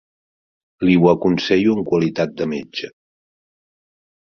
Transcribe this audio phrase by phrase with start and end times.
[0.89, 2.93] Li ho aconsello en qualitat de metge.